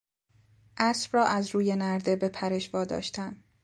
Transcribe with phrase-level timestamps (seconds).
[0.77, 3.43] اسب را از روی نرده به پرش واداشتن